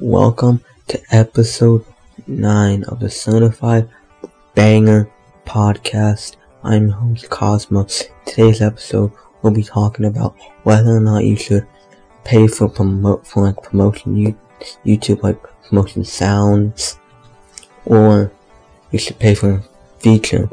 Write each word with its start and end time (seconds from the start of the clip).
Welcome 0.00 0.62
to 0.86 1.02
episode 1.10 1.84
9 2.28 2.84
of 2.84 3.00
the 3.00 3.10
Certified 3.10 3.88
Banger 4.54 5.10
Podcast. 5.44 6.36
I'm 6.62 6.88
host 6.88 7.28
Cosmo. 7.30 7.84
Today's 8.24 8.62
episode 8.62 9.10
we'll 9.42 9.52
be 9.52 9.64
talking 9.64 10.04
about 10.04 10.36
whether 10.62 10.96
or 10.96 11.00
not 11.00 11.24
you 11.24 11.34
should 11.34 11.66
pay 12.22 12.46
for 12.46 12.68
promote 12.68 13.26
for 13.26 13.42
like 13.42 13.60
promotion 13.60 14.16
you 14.16 14.38
YouTube 14.86 15.24
like 15.24 15.42
promotion 15.64 16.04
sounds 16.04 17.00
or 17.84 18.30
you 18.92 19.00
should 19.00 19.18
pay 19.18 19.34
for 19.34 19.60
feature 19.98 20.48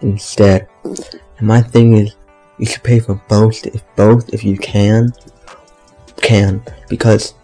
instead. 0.00 0.68
And 0.84 1.46
my 1.46 1.60
thing 1.60 1.98
is 1.98 2.14
you 2.56 2.64
should 2.64 2.82
pay 2.82 3.00
for 3.00 3.20
both 3.28 3.66
if 3.66 3.82
both 3.94 4.32
if 4.32 4.42
you 4.42 4.56
can 4.56 5.12
can 6.22 6.62
because 6.88 7.34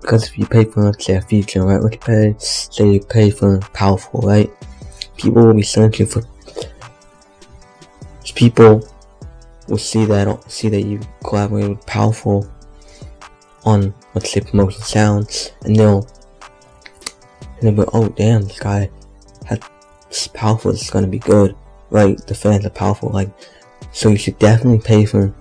because 0.00 0.28
if 0.28 0.38
you 0.38 0.46
pay 0.46 0.64
for 0.64 0.84
let's 0.84 1.04
say 1.04 1.16
a 1.16 1.20
feature 1.20 1.64
right 1.64 1.82
let's 1.82 1.96
pay 1.96 2.30
uh, 2.30 2.38
say 2.38 2.92
you 2.92 3.00
pay 3.00 3.30
for 3.30 3.58
powerful 3.72 4.20
right 4.20 4.50
people 5.16 5.44
will 5.44 5.54
be 5.54 5.62
searching 5.62 6.06
for 6.06 6.22
people 8.34 8.82
will 9.68 9.78
see 9.78 10.04
that 10.04 10.50
see 10.50 10.68
that 10.68 10.82
you 10.82 11.00
collaborate 11.24 11.68
with 11.68 11.86
powerful 11.86 12.50
on 13.64 13.94
let's 14.14 14.32
say 14.32 14.40
promotion 14.40 14.82
sounds 14.82 15.52
and 15.64 15.76
they'll 15.76 16.06
and 17.40 17.62
they'll 17.62 17.84
be 17.84 17.90
oh 17.92 18.08
damn 18.08 18.42
this 18.42 18.58
guy 18.58 18.90
has 19.44 19.60
powerful 20.28 20.70
it's 20.70 20.90
gonna 20.90 21.06
be 21.06 21.18
good 21.18 21.54
right 21.90 22.18
the 22.26 22.34
fans 22.34 22.64
are 22.64 22.70
powerful 22.70 23.10
like 23.10 23.30
so 23.92 24.08
you 24.08 24.16
should 24.16 24.38
definitely 24.38 24.80
pay 24.80 25.04
for 25.04 25.34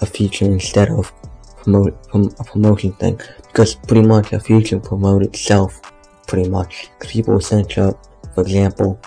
a 0.00 0.06
feature 0.06 0.44
instead 0.44 0.88
of 0.88 1.12
promote 1.62 2.08
prom- 2.08 2.34
a 2.38 2.44
promotion 2.44 2.92
thing 2.94 3.20
because 3.46 3.74
pretty 3.74 4.06
much 4.06 4.32
a 4.32 4.40
feature 4.40 4.78
promote 4.78 5.22
itself 5.22 5.80
pretty 6.26 6.48
much 6.48 6.88
because 6.98 7.12
people 7.12 7.34
up 7.34 8.06
for 8.34 8.40
example 8.42 9.00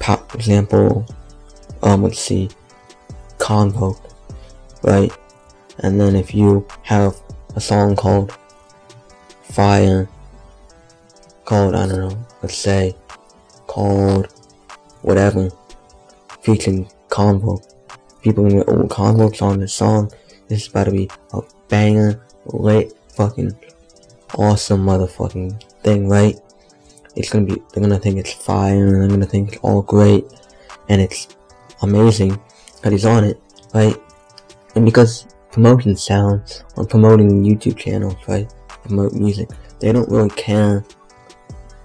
for 0.00 0.36
example 0.36 1.06
um 1.82 2.02
let's 2.02 2.18
see 2.18 2.48
convo 3.38 3.96
right 4.82 5.12
and 5.80 6.00
then 6.00 6.16
if 6.16 6.34
you 6.34 6.66
have 6.82 7.14
a 7.56 7.60
song 7.60 7.94
called 7.94 8.36
fire 9.42 10.08
called 11.44 11.74
I 11.74 11.86
don't 11.86 12.08
know 12.08 12.26
let's 12.42 12.56
say 12.56 12.94
called 13.66 14.28
whatever 15.02 15.50
featuring 16.42 16.88
Convo. 17.08 17.62
People 18.22 18.46
in 18.46 18.58
the 18.58 18.64
old 18.64 18.90
Convo's 18.90 19.42
on 19.42 19.60
the 19.60 19.68
song. 19.68 20.10
This 20.48 20.62
is 20.62 20.68
about 20.68 20.84
to 20.84 20.90
be 20.90 21.10
a 21.32 21.42
banger, 21.68 22.24
lit, 22.46 22.94
fucking 23.14 23.56
awesome 24.34 24.84
motherfucking 24.84 25.62
thing, 25.82 26.08
right? 26.08 26.36
It's 27.16 27.30
gonna 27.30 27.44
be, 27.44 27.62
they're 27.72 27.82
gonna 27.82 27.98
think 27.98 28.18
it's 28.18 28.32
fire, 28.32 28.86
and 28.86 29.02
they're 29.02 29.08
gonna 29.08 29.26
think 29.26 29.52
it's 29.52 29.62
all 29.62 29.82
great, 29.82 30.24
and 30.88 31.00
it's 31.00 31.28
amazing 31.82 32.40
that 32.82 32.92
he's 32.92 33.04
on 33.04 33.24
it, 33.24 33.40
right? 33.74 33.96
And 34.74 34.84
because 34.84 35.26
promotion 35.52 35.96
sounds 35.96 36.64
on 36.76 36.86
promoting 36.86 37.42
YouTube 37.44 37.76
channels, 37.76 38.16
right? 38.26 38.52
Promote 38.84 39.12
music, 39.12 39.50
they 39.80 39.92
don't 39.92 40.08
really 40.08 40.30
care 40.30 40.84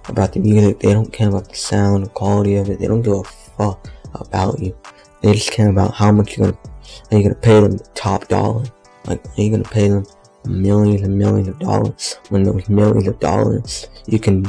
about 0.08 0.34
the 0.34 0.40
music, 0.40 0.80
they 0.80 0.94
don't 0.94 1.12
care 1.12 1.30
about 1.30 1.50
the 1.50 1.56
sound, 1.56 2.06
the 2.06 2.10
quality 2.10 2.56
of 2.56 2.70
it, 2.70 2.80
they 2.80 2.88
don't 2.88 3.02
give 3.02 3.14
a 3.14 3.24
fuck 3.24 3.90
about 4.14 4.60
you. 4.60 4.78
They 5.22 5.34
just 5.34 5.52
care 5.52 5.70
about 5.70 5.94
how 5.94 6.12
much 6.12 6.38
you're 6.38 6.52
gonna 6.52 6.73
are 7.12 7.18
you 7.18 7.24
gonna 7.24 7.36
pay 7.36 7.60
them 7.60 7.78
the 7.78 7.84
top 7.96 8.28
dollar. 8.28 8.66
Like 9.06 9.24
are 9.26 9.42
you 9.42 9.52
gonna 9.52 9.64
pay 9.64 9.90
them 9.90 10.06
millions 10.46 11.02
and 11.02 11.18
millions 11.18 11.48
of 11.48 11.60
dollars 11.60 12.20
when 12.30 12.44
those 12.44 12.68
millions 12.70 13.08
of 13.08 13.20
dollars 13.20 13.88
you 14.08 14.20
can 14.20 14.46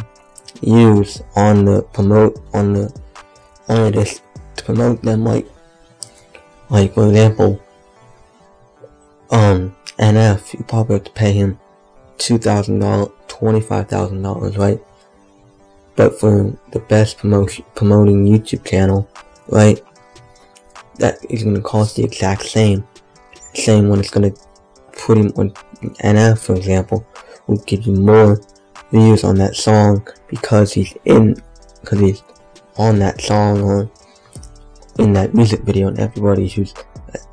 use 0.60 1.22
on 1.36 1.64
the 1.64 1.82
promote 1.92 2.40
on 2.52 2.72
the 2.72 3.00
this 3.68 4.20
to 4.56 4.64
promote 4.64 5.02
them 5.02 5.24
like 5.24 5.46
like 6.70 6.94
for 6.94 7.08
example 7.08 7.60
um 9.30 9.74
NF 9.98 10.54
you 10.54 10.64
probably 10.64 10.94
have 10.94 11.04
to 11.04 11.12
pay 11.12 11.32
him 11.32 11.58
two 12.18 12.38
thousand 12.38 12.80
dollars 12.80 13.10
twenty 13.28 13.60
five 13.60 13.88
thousand 13.88 14.22
dollars 14.22 14.56
right 14.56 14.80
but 15.96 16.18
for 16.18 16.52
the 16.72 16.80
best 16.80 17.18
promotion 17.18 17.64
promoting 17.74 18.26
YouTube 18.26 18.64
channel 18.64 19.08
right? 19.48 19.82
That 20.98 21.18
is 21.28 21.42
going 21.42 21.56
to 21.56 21.62
cost 21.62 21.96
the 21.96 22.04
exact 22.04 22.42
same. 22.42 22.86
Same 23.54 23.88
when 23.88 24.00
it's 24.00 24.10
going 24.10 24.32
to 24.32 24.40
put 24.92 25.18
him 25.18 25.32
on 25.36 25.50
NF, 26.02 26.38
for 26.38 26.54
example, 26.54 27.06
will 27.46 27.58
give 27.58 27.86
you 27.86 27.94
more 27.94 28.40
views 28.90 29.24
on 29.24 29.36
that 29.36 29.56
song 29.56 30.06
because 30.28 30.72
he's 30.72 30.94
in, 31.04 31.36
because 31.80 32.00
he's 32.00 32.22
on 32.76 32.98
that 33.00 33.20
song 33.20 33.62
or 33.62 33.90
in 34.98 35.12
that 35.12 35.34
music 35.34 35.60
video, 35.60 35.88
and 35.88 35.98
everybody 35.98 36.48
who's 36.48 36.72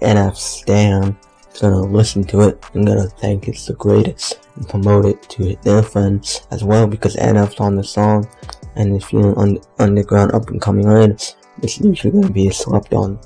NF 0.02 0.36
stan 0.36 1.16
is 1.54 1.62
gonna 1.62 1.82
listen 1.82 2.24
to 2.26 2.42
it 2.42 2.64
and 2.74 2.88
gonna 2.88 3.08
think 3.08 3.48
it's 3.48 3.66
the 3.66 3.74
greatest 3.74 4.48
and 4.56 4.68
promote 4.68 5.06
it 5.06 5.22
to 5.30 5.56
their 5.64 5.84
friends 5.84 6.48
as 6.52 6.64
well 6.64 6.88
because 6.88 7.16
NF's 7.16 7.60
on 7.60 7.76
the 7.76 7.84
song. 7.84 8.28
And 8.76 8.96
if 8.96 9.12
you're 9.12 9.38
an 9.40 9.60
underground 9.80 10.32
up 10.34 10.50
and 10.50 10.62
coming 10.62 10.88
artist, 10.88 11.36
it's 11.62 11.80
usually 11.80 12.12
going 12.12 12.28
to 12.28 12.34
be 12.34 12.50
slept 12.50 12.94
on, 12.94 13.20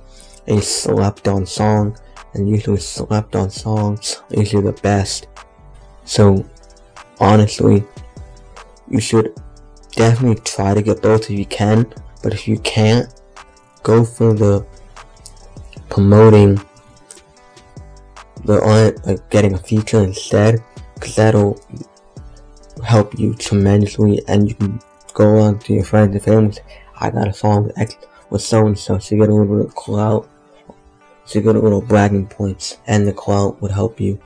a 0.47 0.61
slept 0.61 1.27
on 1.27 1.45
song, 1.45 1.97
and 2.33 2.49
usually 2.49 2.77
slept 2.77 3.35
on 3.35 3.49
songs 3.49 4.21
usually 4.29 4.63
the 4.63 4.73
best. 4.81 5.27
So, 6.03 6.45
honestly, 7.19 7.83
you 8.89 8.99
should 8.99 9.33
definitely 9.91 10.41
try 10.43 10.73
to 10.73 10.81
get 10.81 11.01
both 11.01 11.29
if 11.29 11.31
you 11.31 11.45
can, 11.45 11.91
but 12.21 12.33
if 12.33 12.47
you 12.47 12.59
can't, 12.59 13.09
go 13.83 14.03
for 14.03 14.33
the 14.33 14.65
promoting 15.89 16.59
the 18.43 18.61
art, 18.61 19.05
like 19.05 19.29
getting 19.29 19.53
a 19.53 19.57
feature 19.57 20.03
instead, 20.03 20.63
because 20.93 21.15
that'll 21.15 21.59
help 22.83 23.17
you 23.17 23.33
tremendously, 23.35 24.21
and 24.27 24.49
you 24.49 24.55
can 24.55 24.79
go 25.13 25.39
on 25.39 25.57
to 25.59 25.73
your 25.73 25.83
friends 25.83 26.15
and 26.15 26.23
family. 26.23 26.57
I 26.99 27.09
got 27.09 27.27
a 27.27 27.33
song 27.33 27.65
with 27.65 27.79
X 27.79 27.97
with 28.29 28.41
so 28.41 28.67
and 28.67 28.77
so, 28.77 28.97
so 28.97 29.15
you 29.15 29.21
get 29.21 29.29
a 29.29 29.33
little 29.33 29.57
bit 29.57 29.65
of 29.67 29.75
clout, 29.75 30.27
so 31.25 31.41
get 31.41 31.55
a 31.55 31.59
little 31.59 31.81
bragging 31.81 32.27
points, 32.27 32.77
and 32.87 33.07
the 33.07 33.13
clout 33.13 33.61
would 33.61 33.71
help 33.71 33.99
you. 33.99 34.19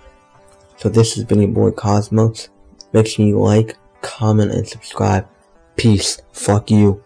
So 0.78 0.90
this 0.90 1.16
has 1.16 1.24
been 1.24 1.42
your 1.42 1.50
boy 1.50 1.72
Cosmos. 1.72 2.50
Make 2.94 3.08
sure 3.08 3.26
you 3.26 3.40
like, 3.40 3.78
comment, 4.02 4.52
and 4.52 4.68
subscribe. 4.68 5.28
Peace. 5.76 6.22
Fuck 6.32 6.72
you. 6.72 7.04